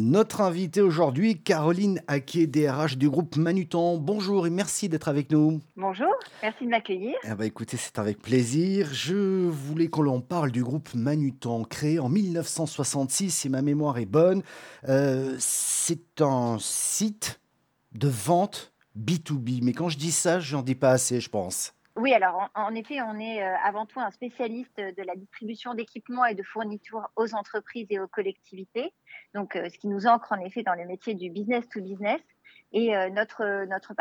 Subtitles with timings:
[0.00, 3.96] Notre invitée aujourd'hui, Caroline Aquet, DRH du groupe Manutan.
[3.96, 5.60] Bonjour et merci d'être avec nous.
[5.76, 7.16] Bonjour, merci de m'accueillir.
[7.24, 8.90] Eh ben, écoutez, c'est avec plaisir.
[8.92, 14.06] Je voulais qu'on l'on parle du groupe Manutan, créé en 1966, si ma mémoire est
[14.06, 14.44] bonne.
[14.88, 17.40] Euh, c'est un site
[17.90, 19.64] de vente B2B.
[19.64, 21.74] Mais quand je dis ça, je n'en dis pas assez, je pense.
[21.98, 26.26] Oui, alors en, effet, on est euh, avant tout un spécialiste de la distribution d'équipements
[26.26, 28.94] et de fournitures aux entreprises et aux collectivités.
[29.34, 32.20] Donc, euh, ce qui nous ancre en effet dans le métier du business to business.
[32.70, 33.94] Et euh, notre, notre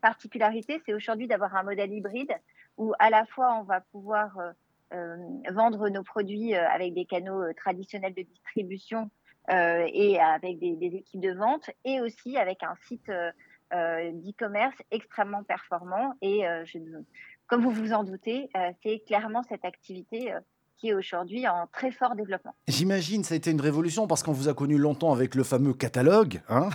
[0.00, 2.32] particularité, c'est aujourd'hui d'avoir un modèle hybride
[2.76, 4.36] où à la fois on va pouvoir
[5.50, 9.10] vendre nos produits avec des canaux traditionnels de distribution
[9.48, 13.10] et avec des, équipes de vente et aussi avec un site
[13.72, 16.14] d'e-commerce extrêmement performant.
[16.22, 16.78] Et je,
[17.46, 20.40] comme vous vous en doutez, euh, c'est clairement cette activité euh,
[20.76, 22.54] qui est aujourd'hui en très fort développement.
[22.68, 25.72] J'imagine, ça a été une révolution parce qu'on vous a connu longtemps avec le fameux
[25.72, 26.42] catalogue.
[26.48, 26.70] Hein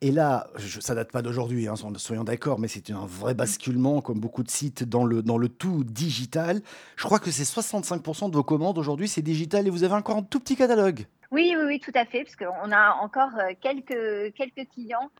[0.00, 4.00] et là, je, ça date pas d'aujourd'hui, hein, soyons d'accord, mais c'est un vrai basculement,
[4.00, 6.60] comme beaucoup de sites, dans le, dans le tout digital.
[6.96, 10.16] Je crois que c'est 65% de vos commandes aujourd'hui, c'est digital et vous avez encore
[10.16, 11.06] un tout petit catalogue.
[11.30, 15.10] Oui, oui, oui, tout à fait, parce qu'on a encore euh, quelques, quelques clients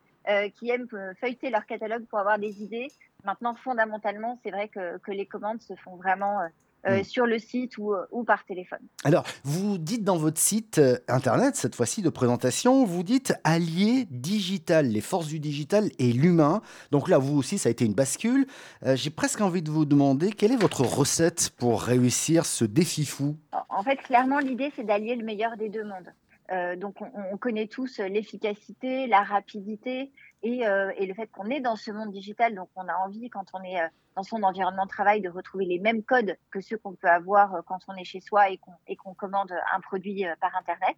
[0.54, 0.88] qui aiment
[1.20, 2.88] feuilleter leur catalogue pour avoir des idées.
[3.24, 6.46] Maintenant, fondamentalement, c'est vrai que, les commandes se font vraiment euh,
[6.88, 7.04] euh, mm.
[7.04, 8.80] sur le site ou, euh, ou, par téléphone.
[9.04, 14.88] Alors, vous dites dans votre site internet, cette fois-ci de présentation, vous dites allier digital,
[14.88, 16.62] les forces du digital et l'humain.
[16.90, 18.46] Donc là, vous aussi, ça a été une bascule.
[18.84, 23.36] J'ai presque envie de vous demander quelle est votre recette pour réussir ce défi fou?
[23.68, 26.12] En fait, clairement, l'idée, c'est d'allier le meilleur des deux mondes.
[26.52, 30.12] Euh, donc, on, connaît tous l'efficacité, la rapidité
[30.44, 32.54] euh, et, le fait qu'on est dans ce monde digital.
[32.54, 33.86] Donc, on a envie, quand on est euh,
[34.16, 37.62] dans son environnement de travail, de retrouver les mêmes codes que ceux qu'on peut avoir
[37.64, 38.58] quand on est chez soi et
[38.96, 40.96] qu'on commande un produit par Internet.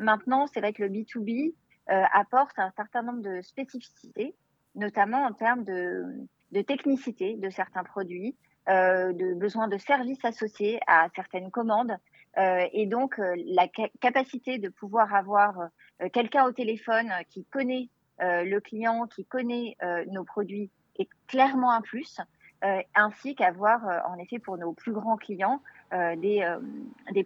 [0.00, 1.52] maintenant, c'est vrai que le B2B
[1.86, 4.34] apporte un certain nombre de spécificités,
[4.74, 6.26] notamment en termes de,
[6.66, 8.34] technicité de certains produits,
[8.66, 11.94] de besoin de services associés à certaines commandes,
[12.38, 13.66] euh, et donc, euh, la
[14.00, 15.58] capacité de pouvoir avoir
[16.02, 17.88] euh, quelqu'un au téléphone qui connaît
[18.22, 22.20] le client, qui connaît nos produits est clairement un plus.
[22.94, 26.44] ainsi qu'avoir, en effet, pour nos plus grands clients, des,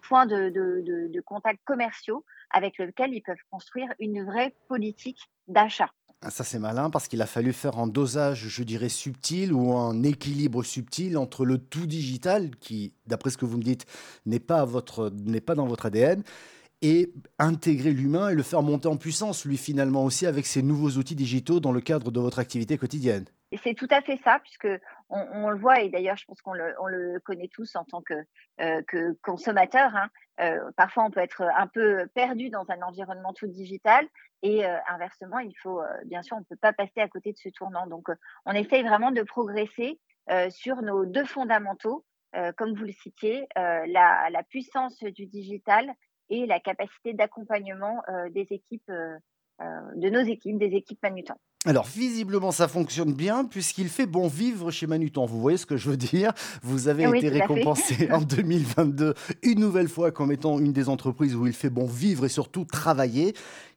[0.01, 5.91] points de, de, de contact commerciaux avec lesquels ils peuvent construire une vraie politique d'achat.
[6.27, 9.75] Ah, ça, c'est malin parce qu'il a fallu faire un dosage, je dirais, subtil ou
[9.75, 13.85] un équilibre subtil entre le tout digital, qui, d'après ce que vous me dites,
[14.25, 14.67] n'est pas,
[15.13, 16.23] n'est pas dans votre ADN,
[16.81, 20.93] et intégrer l'humain et le faire monter en puissance, lui, finalement aussi, avec ces nouveaux
[20.93, 23.27] outils digitaux dans le cadre de votre activité quotidienne.
[23.63, 24.69] C'est tout à fait ça, puisque
[25.09, 28.15] on, le voit, et d'ailleurs, je pense qu'on le, connaît tous en tant que,
[28.61, 29.95] euh, que consommateur.
[29.95, 30.09] Hein.
[30.41, 34.07] Euh, parfois, on peut être un peu perdu dans un environnement tout digital,
[34.43, 37.39] et euh, inversement, il faut, bien sûr, on ne peut pas passer à côté de
[37.39, 37.87] ce tournant.
[37.87, 38.09] Donc,
[38.45, 40.01] on essaye vraiment de progresser
[40.51, 42.05] sur nos deux fondamentaux,
[42.57, 45.93] comme vous le citiez, la, puissance du digital
[46.31, 48.91] et la capacité d'accompagnement des équipes,
[49.61, 51.37] de nos équipes, des équipes Manutan.
[51.67, 55.25] Alors, visiblement, ça fonctionne bien puisqu'il fait bon vivre chez Manutan.
[55.25, 56.35] Vous voyez ce que je veux dire?
[56.63, 61.47] Vous avez été récompensé en 2022 une nouvelle fois comme étant une des entreprises où
[61.47, 63.33] il fait bon vivre et surtout travailler.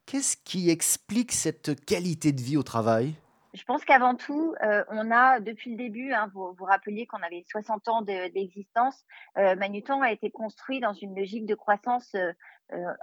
[0.05, 3.13] Qu'est-ce qui explique cette qualité de vie au travail?
[3.53, 7.23] Je pense qu'avant tout, euh, on a, depuis le début, hein, vous vous rappeliez qu'on
[7.23, 9.05] avait 60 ans d'existence,
[9.37, 12.33] euh, Manutan a été construit dans une logique de croissance euh,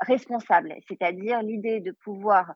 [0.03, 2.53] responsable, c'est-à-dire l'idée de pouvoir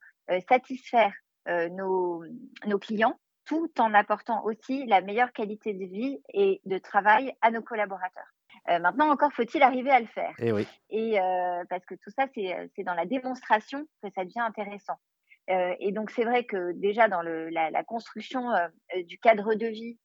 [0.49, 1.28] satisfaire euh,
[1.71, 2.25] nos,
[2.67, 7.51] nos clients tout en apportant aussi la meilleure qualité de vie et de travail à
[7.51, 8.35] nos collaborateurs.
[8.69, 10.35] Euh, maintenant, encore faut-il arriver à le faire.
[10.39, 10.69] Et, eh oui.
[10.91, 14.99] et euh, parce que tout ça, c'est dans la démonstration que ça devient intéressant.
[15.49, 18.43] Euh, et donc, c'est vrai que déjà dans le, la, la, construction
[19.07, 19.99] du cadre de vie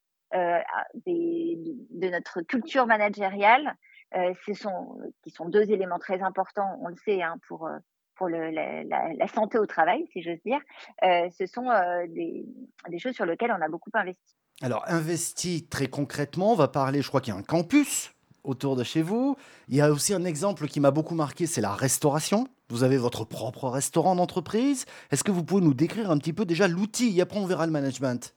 [1.06, 1.58] des,
[1.90, 3.76] de, notre culture managériale,
[4.14, 7.70] ce sont, qui sont deux éléments très importants, on le sait, hein, pour
[8.16, 10.60] pour le, la, santé au travail, si j'ose dire,
[11.04, 12.46] euh, ce sont euh, des,
[12.90, 14.36] des, choses sur lesquelles on a beaucoup investi.
[14.62, 18.14] Alors, investi très concrètement, on va parler, je crois qu'il y a un campus
[18.44, 19.38] autour de chez vous.
[19.70, 22.48] Il y a aussi un exemple qui m'a beaucoup marqué, c'est la restauration.
[22.70, 24.86] Vous avez votre propre restaurant d'entreprise.
[25.12, 27.18] Est-ce que vous pouvez nous décrire un petit peu déjà l'outil?
[27.18, 28.36] Et après on verra le management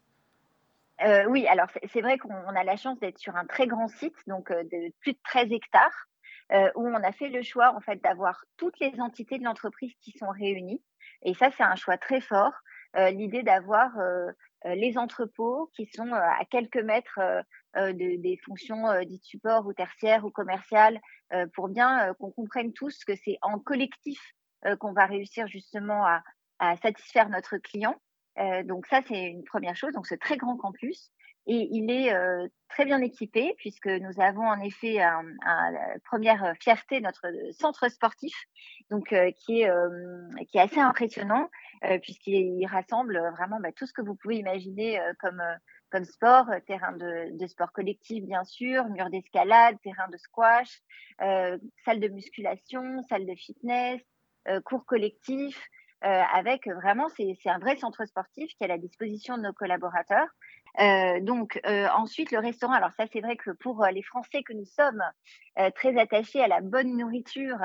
[1.05, 4.17] euh, oui, alors c'est vrai qu'on a la chance d'être sur un très grand site,
[4.27, 6.09] donc de plus de 13 hectares.
[6.53, 9.93] Euh, où on a fait le choix en fait d'avoir toutes les entités de l'entreprise
[10.01, 10.81] qui sont réunies.
[11.23, 12.53] Et ça, c'est un choix très fort.
[12.97, 14.31] Euh, l'idée d'avoir euh,
[14.65, 17.21] les entrepôts qui sont à quelques mètres
[17.77, 20.99] de, des fonctions dites support ou tertiaires ou commerciales,
[21.55, 24.19] pour bien qu'on comprenne tous que c'est en collectif
[24.81, 26.23] qu'on va réussir justement à,
[26.59, 27.95] à satisfaire notre client.
[28.65, 29.93] donc ça, c'est une première chose.
[29.93, 31.13] Donc ce très grand campus.
[31.47, 32.13] Et il est
[32.69, 35.25] très bien équipé puisque nous avons en effet un,
[36.05, 38.35] première fierté notre centre sportif,
[38.91, 39.71] donc qui est
[40.49, 41.49] qui est assez impressionnant
[42.03, 47.47] puisqu'il rassemble vraiment bah, tout ce que vous pouvez imaginer comme sport, terrain de, de,
[47.47, 50.83] sport collectif bien sûr, mur d'escalade, terrain de squash,
[51.19, 54.01] salle de musculation, salle de fitness,
[54.65, 55.69] cours collectifs.
[56.09, 60.29] Avec vraiment, c'est un vrai centre sportif qui est à la disposition de nos collaborateurs.
[60.79, 62.75] Euh, donc euh, ensuite le restaurant.
[62.75, 65.03] Alors ça c'est vrai que pour euh, les Français que nous sommes
[65.75, 67.59] très attachés à la bonne nourriture,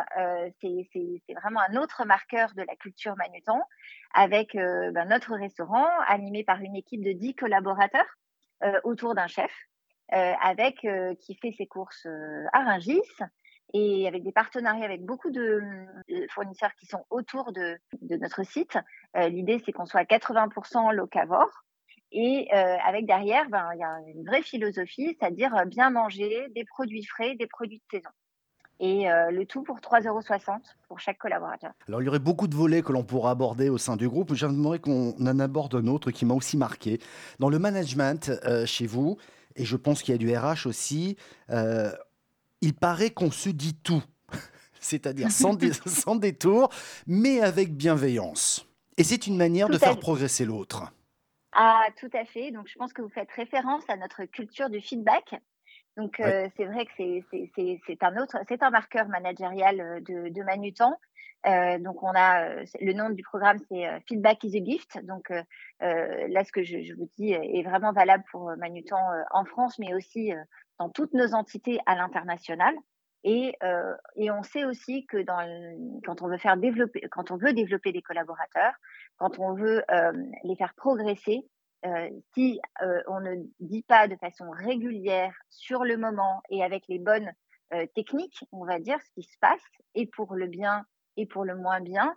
[0.61, 3.61] c'est vraiment un autre marqueur de la culture manutan
[4.13, 8.17] avec ben, notre restaurant animé par une équipe de 10 collaborateurs
[8.85, 9.51] autour d'un chef
[10.09, 10.88] avec
[11.19, 12.07] qui fait ses courses
[12.53, 13.01] à Rungis
[13.73, 15.62] et avec des partenariats avec beaucoup de,
[16.29, 18.77] fournisseurs qui sont autour de, notre site.
[19.15, 21.63] L'idée, c'est qu'on soit à 80% locavore
[22.12, 26.47] et euh, avec derrière, ben, il y a une vraie philosophie, c'est-à-dire euh, bien manger,
[26.53, 28.09] des produits frais, des produits de saison.
[28.81, 30.21] Et euh, le tout pour 3,60 euros
[30.88, 31.71] pour chaque collaborateur.
[31.88, 34.33] Alors, il y aurait beaucoup de volets que l'on pourra aborder au sein du groupe.
[34.33, 37.00] J'aimerais qu'on en aborde un autre qui m'a aussi marqué.
[37.39, 38.31] Dans le management
[38.65, 39.17] chez vous,
[39.56, 41.15] et je pense qu'il y a du RH aussi,
[42.61, 44.03] il paraît qu'on se dit tout,
[44.79, 46.69] c'est-à-dire sans, sans détour,
[47.07, 48.67] mais avec bienveillance.
[48.97, 50.93] Et c'est une manière de faire progresser l'autre.
[51.53, 52.51] Ah, tout à fait.
[52.51, 55.35] Donc, je pense que vous faites référence à notre culture du feedback.
[55.97, 60.43] Donc, euh, c'est vrai que c'est un autre, c'est un marqueur managérial euh, de, de
[60.43, 60.93] Manutan.
[61.45, 65.03] Euh, donc, on a le nom du programme, c'est Feedback is a Gift.
[65.03, 65.29] Donc,
[65.79, 68.99] là, ce que je, je, vous dis est vraiment valable pour Manutan
[69.31, 70.31] en France, mais aussi
[70.81, 72.73] dans toutes nos entités à l'international.
[73.23, 73.55] Et,
[74.15, 75.41] et, on sait aussi que dans
[76.03, 78.73] quand on veut faire développer, quand on veut développer des collaborateurs,
[79.17, 79.83] quand on veut
[80.43, 81.45] les faire progresser,
[82.33, 82.59] si
[83.07, 87.31] on ne dit pas de façon régulière, sur le moment et avec les bonnes
[87.93, 89.61] techniques, on va dire ce qui se passe,
[89.93, 90.83] et pour le bien
[91.15, 92.15] et pour le moins bien,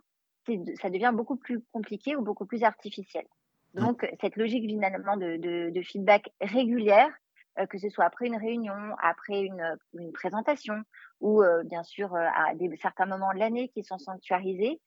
[0.81, 3.27] ça devient beaucoup plus compliqué ou beaucoup plus artificiel.
[3.75, 3.81] Mmh.
[3.81, 7.24] Donc, cette logique finalement de, de, de feedback régulière, euh,
[7.69, 10.83] que ce soit après une réunion, après une, euh, une présentation
[11.21, 14.81] ou euh, bien sûr à des, certains moments de l'année qui sont sanctuarisés.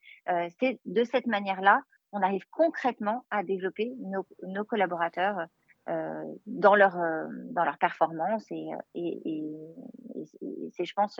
[0.59, 1.81] c'est de cette manière-là
[2.13, 5.45] on arrive concrètement à développer nos, nos collaborateurs
[5.89, 6.97] euh, dans leur
[7.51, 11.19] dans leur performance et, et, et, c'est je pense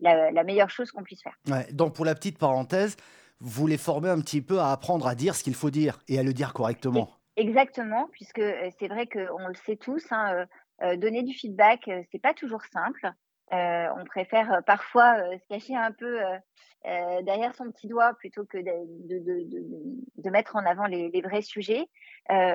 [0.00, 1.36] la, la meilleure chose qu'on puisse faire.
[1.48, 2.96] Ouais, donc pour la petite parenthèse,
[3.40, 6.18] vous les formez un petit peu à apprendre à dire ce qu'il faut dire et
[6.18, 7.10] à le dire correctement.
[7.36, 8.42] Exactement, puisque
[8.78, 10.46] c'est vrai qu'on le sait tous, hein, euh,
[10.96, 13.10] donner du feedback, euh, c'est pas toujours simple.
[13.52, 16.18] Euh, on préfère parfois se cacher un peu
[17.22, 21.86] derrière son petit doigt plutôt que de, mettre en avant les, vrais sujets.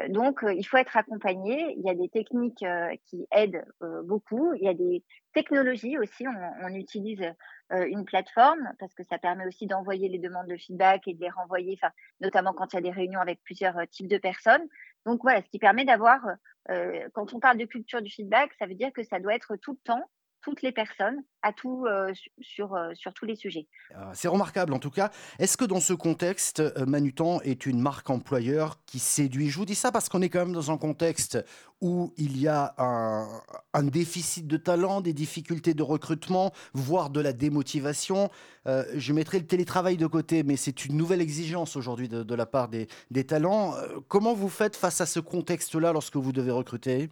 [0.10, 1.76] donc, il faut être accompagné.
[1.78, 2.66] Il y a des techniques
[3.06, 3.66] qui aident
[4.04, 4.54] beaucoup.
[4.54, 5.04] Il y a des
[5.34, 6.26] technologies aussi.
[6.62, 7.24] On utilise
[7.72, 11.30] une plateforme parce que ça permet aussi d'envoyer les demandes de feedback et de les
[11.30, 11.80] renvoyer,
[12.20, 14.68] notamment quand il y a des réunions avec plusieurs types de personnes.
[15.06, 16.21] Donc voilà, ce qui permet d'avoir,
[16.69, 19.56] euh, quand on parle de culture du feedback, ça veut dire que ça doit être
[19.56, 20.09] tout le temps
[20.42, 23.68] toutes les personnes à tout, euh, sur, euh, sur tous les sujets.
[23.96, 25.12] Ah, c'est remarquable en tout cas.
[25.40, 29.50] Est-ce que dans ce contexte, euh, Manutan est une marque employeur qui séduit?
[29.50, 31.44] Je vous dis ça parce qu'on est quand même dans un contexte
[31.80, 37.34] où il y a un, déficit de talent, des difficultés de recrutement, voire de la
[37.34, 38.30] démotivation.
[38.68, 42.70] je mettrai le télétravail de côté, mais c'est une nouvelle exigence aujourd'hui de, la part
[42.70, 43.74] des talents.
[44.08, 47.10] comment vous faites face à ce contexte-là lorsque vous devez recruter?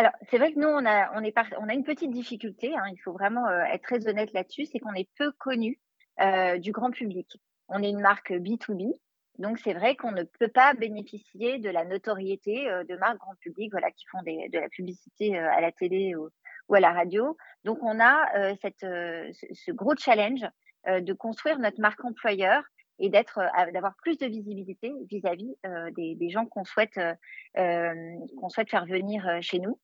[0.00, 3.64] Alors, c'est vrai que nous, on a, une petite difficulté, hein, il faut vraiment euh,
[3.64, 5.78] être très honnête là-dessus, c'est qu'on est peu connu
[6.22, 7.36] euh, du grand public.
[7.68, 8.94] On est une marque B2B,
[9.38, 13.34] donc c'est vrai qu'on ne peut pas bénéficier de la notoriété euh, de marques grand
[13.40, 16.30] public voilà, qui font de la publicité à la télé ou,
[16.74, 17.36] à la radio.
[17.64, 20.46] Donc, on a cette, ce, ce, gros challenge
[20.86, 22.62] de construire notre marque employeur
[23.00, 27.94] et d'être, euh, d'avoir plus de visibilité vis-à-vis euh, des, des, gens qu'on souhaite, euh,
[28.38, 29.78] qu'on souhaite faire venir chez nous.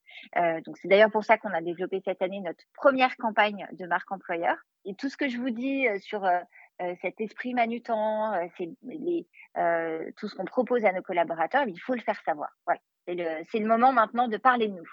[0.65, 4.11] donc c'est d'ailleurs pour ça qu'on a développé cette année notre première campagne de marque
[4.13, 4.57] employeur.
[4.85, 6.29] Et tout ce que je vous dis sur
[7.01, 9.27] cet esprit manutant, c'est les,
[10.17, 12.51] tout ce qu'on propose à nos collaborateurs, il faut le faire savoir.
[12.67, 12.81] Voilà.
[13.07, 14.89] C'est le, le moment maintenant de parler de nous.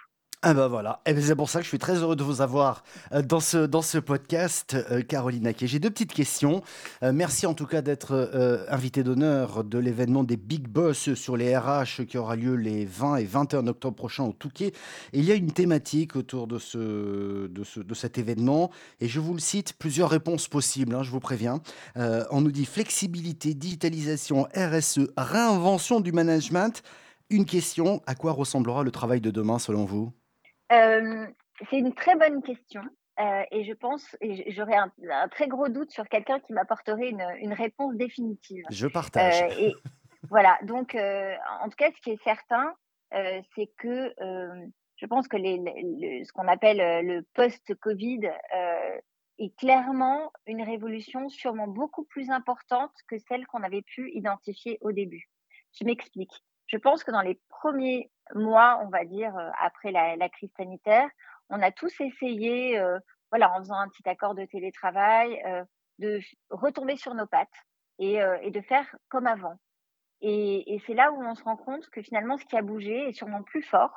[0.45, 2.41] Ah ben voilà, et eh c'est pour ça que je suis très heureux de vous
[2.41, 2.83] avoir
[3.13, 5.67] euh, dans ce, dans ce podcast, euh, Caroline Aké.
[5.67, 6.61] J'ai deux petites questions.
[7.01, 8.29] Euh, merci en tout cas d'être
[8.67, 13.15] invité d'honneur de l'événement des Big Boss sur les RH qui aura lieu les 20
[13.15, 14.73] et 21 octobre prochains au Touquet.
[15.13, 18.69] Et il y a une thématique autour de, ce, de, ce, de cet événement,
[18.99, 21.61] et je vous le cite, plusieurs réponses possibles, hein, je vous préviens.
[21.95, 26.83] on nous dit flexibilité, digitalisation, RSE, réinvention du management.
[27.29, 30.11] Une question, à quoi ressemblera le travail de demain selon vous?
[30.73, 31.27] Euh,
[31.69, 32.81] c'est une très bonne question.
[33.19, 34.91] Euh, et je pense, et j'aurais un,
[35.29, 38.63] très gros doute sur quelqu'un qui m'apporterait une, réponse définitive.
[38.71, 39.43] Je partage.
[39.43, 39.75] Euh, et
[40.29, 42.73] voilà, donc en tout cas, ce qui est certain,
[43.11, 44.13] c'est que
[44.95, 48.31] je pense que les, ce qu'on appelle le post-Covid
[49.39, 54.91] est clairement une révolution sûrement beaucoup plus importante que celle qu'on avait pu identifier au
[54.91, 55.29] début.
[55.79, 56.43] Je m'explique.
[56.67, 61.09] Je pense que dans les premiers mois, on va dire, euh, après la, crise sanitaire,
[61.49, 62.99] on a tous essayé, euh,
[63.31, 65.63] voilà, en faisant un petit accord de télétravail, euh,
[65.99, 67.49] de retomber sur nos pattes
[67.99, 69.55] et, de faire comme avant.
[70.21, 73.13] Et, c'est là où on se rend compte que finalement, ce qui a bougé est
[73.13, 73.91] sûrement plus fort.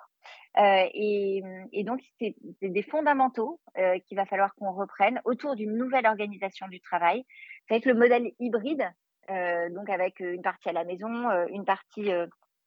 [0.57, 1.43] et,
[1.85, 3.61] donc, c'est des fondamentaux
[4.07, 7.25] qu'il va falloir qu'on reprenne autour d'une nouvelle organisation du travail.
[7.67, 8.87] C'est avec le modèle hybride,
[9.29, 12.11] donc avec une partie à la maison, une partie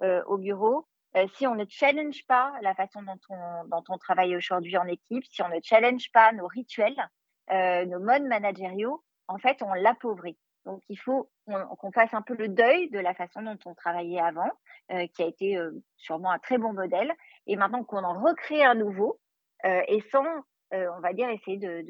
[0.02, 4.36] au bureau, euh, si on ne challenge pas la façon dont on, dont on travaille
[4.36, 7.10] aujourd'hui en équipe, si on ne challenge pas nos rituels,
[7.52, 10.38] euh, nos modes managériaux, en fait, on l'appauvrit.
[10.66, 11.30] Donc, il faut
[11.80, 14.52] qu'on fasse un peu le deuil de la façon dont on travaillait avant,
[14.92, 17.12] euh, qui a été euh, sûrement un très bon modèle,
[17.48, 19.20] et maintenant qu'on en recrée un nouveau,
[19.66, 20.26] euh, et sans
[20.72, 21.84] euh, on va dire, essayer de,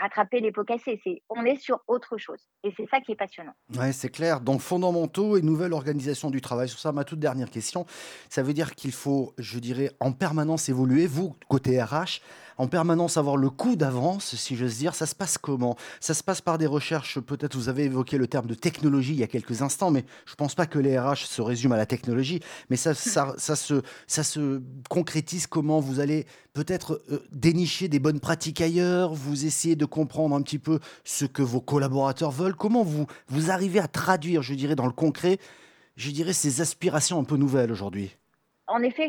[0.00, 1.00] rattraper les pots cassés.
[1.28, 2.40] On est sur autre chose.
[2.64, 3.52] Et c'est ça qui est passionnant.
[3.78, 4.40] Oui, c'est clair.
[4.40, 6.68] Donc, fondamentaux et nouvelle organisation du travail.
[6.68, 7.84] Sur ça, ma toute dernière question.
[8.30, 11.06] Ça veut dire qu'il faut, je dirais, en permanence évoluer.
[11.06, 12.22] Vous, côté RH,
[12.60, 14.94] en permanence avoir le coup d'avance, si j'ose dire.
[14.94, 15.76] Ça se passe comment?
[15.98, 19.18] Ça se passe par des recherches, peut-être vous avez évoqué le terme de technologie il
[19.18, 21.78] y a quelques instants, mais je ne pense pas que les RH se résument à
[21.78, 27.88] la technologie, mais ça, ça, se, ça se concrétise comment Vous allez peut-être euh, dénicher
[27.88, 32.30] des bonnes pratiques ailleurs, vous essayez de comprendre un petit peu ce que vos collaborateurs
[32.30, 32.56] veulent.
[32.56, 35.38] Comment vous, vous arrivez à traduire, je dirais, dans le concret,
[35.96, 38.19] je dirais, ces aspirations un peu nouvelles aujourd'hui?
[38.70, 39.08] En effet,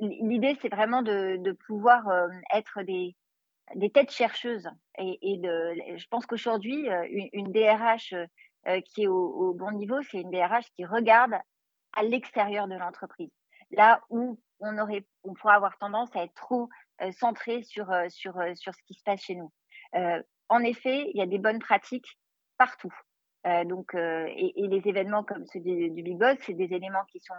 [0.00, 3.16] l'idée, c'est vraiment de, pouvoir euh, être des,
[3.74, 4.68] des têtes chercheuses.
[4.98, 10.20] Et, de, je pense qu'aujourd'hui, euh, une, DRH euh, qui est au, bon niveau, c'est
[10.20, 11.34] une DRH qui regarde
[11.94, 13.30] à l'extérieur de l'entreprise.
[13.70, 16.68] Là où on aurait, on pourrait avoir tendance à être trop
[17.12, 19.52] centré sur, sur, sur ce qui se passe chez nous.
[20.48, 22.18] en effet, il y a des bonnes pratiques
[22.56, 22.92] partout.
[23.66, 27.34] donc, et, les événements comme ceux du, Big Boss, c'est des éléments qui sont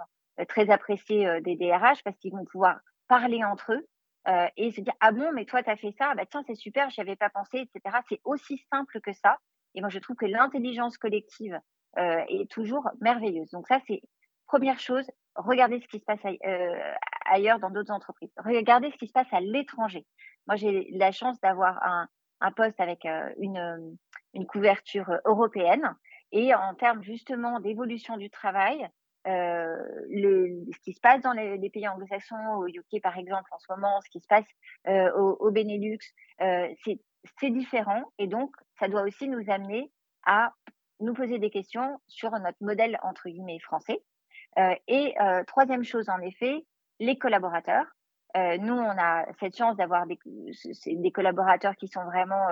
[0.46, 3.88] très appréciés euh, des DRH parce qu'ils vont pouvoir parler entre eux
[4.27, 6.55] euh, et se dire ah bon mais toi tu as fait ça bah tiens c'est
[6.55, 9.38] super j'y avais pas pensé etc c'est aussi simple que ça.
[9.75, 11.60] Et moi je trouve que l'intelligence collective
[11.98, 13.50] est toujours merveilleuse.
[13.50, 14.01] Donc ça c'est
[14.48, 15.05] première chose.
[15.36, 16.19] Regardez ce qui se passe
[17.25, 18.31] ailleurs dans d'autres entreprises.
[18.38, 20.05] Regardez ce qui se passe à l'étranger.
[20.48, 23.05] Moi j'ai la chance d'avoir un, poste avec
[23.38, 23.98] une
[24.48, 25.96] couverture européenne.
[26.31, 28.88] Et en termes justement d'évolution du travail
[29.27, 29.75] euh,
[30.07, 33.99] ce qui se passe dans les, pays anglo-saxons, au UK par exemple en ce moment,
[34.01, 34.45] ce qui se passe
[34.88, 35.99] euh, au, Benelux,
[36.41, 39.91] euh, c'est différent et donc ça doit aussi nous amener
[40.25, 40.53] à
[41.01, 44.01] nous poser des questions sur notre modèle entre guillemets français.
[44.88, 45.15] et
[45.47, 46.65] troisième chose en effet,
[46.99, 47.85] les collaborateurs.
[48.35, 50.19] nous, on a cette chance d'avoir des,
[50.85, 52.47] des, collaborateurs qui sont vraiment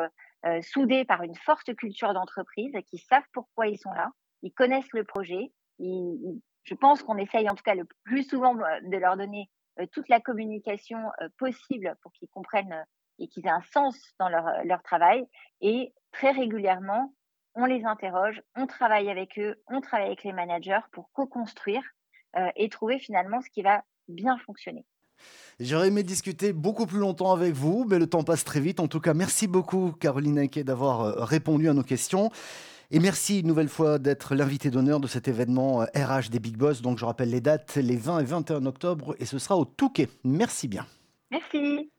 [0.62, 4.10] soudés par une forte culture d'entreprise, qui savent pourquoi ils sont là,
[4.44, 8.56] ils connaissent le projet, ils, je pense qu'on essaye en tout cas le plus souvent
[8.58, 12.84] euh, de leur donner euh, toute la communication euh, possible pour qu'ils comprennent
[13.20, 15.26] et qu'ils aient un sens dans leur, travail.
[15.62, 17.14] Et très régulièrement,
[17.56, 21.82] on les interroge, on travaille avec eux, on travaille avec les managers pour co-construire
[22.56, 24.86] et trouver finalement ce qui va bien fonctionner.
[25.60, 28.80] J'aurais aimé discuter beaucoup plus longtemps avec vous, mais le temps passe très vite.
[28.80, 32.30] En tout cas, merci beaucoup, Caroline Inquet, d'avoir répondu à nos questions.
[32.90, 36.56] Et merci une nouvelle fois d'être l'invité d'honneur de cet événement RH euh, des Big
[36.56, 36.82] Boss.
[36.82, 40.08] Donc je rappelle les dates, les 20 et 21 octobre, et ce sera au Touquet.
[40.24, 40.86] Merci bien.
[41.30, 41.92] Merci.